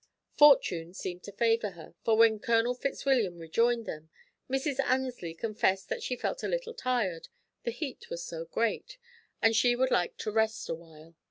Fortune 0.33 0.95
seemed 0.95 1.21
to 1.25 1.31
favour 1.31 1.69
her, 1.77 1.93
for 2.03 2.17
when 2.17 2.39
Colonel 2.39 2.73
Fitzwilliam 2.73 3.37
rejoined 3.37 3.85
them, 3.85 4.09
Mrs. 4.49 4.79
Annesley 4.79 5.35
confessed 5.35 5.89
that 5.89 6.01
she 6.01 6.15
felt 6.15 6.41
a 6.41 6.47
little 6.47 6.73
tired, 6.73 7.27
the 7.65 7.69
heat 7.69 8.09
was 8.09 8.25
so 8.25 8.45
great, 8.45 8.97
and 9.43 9.55
she 9.55 9.75
would 9.75 9.91
like 9.91 10.17
to 10.17 10.31
rest 10.31 10.67
a 10.69 10.73
while. 10.73 11.13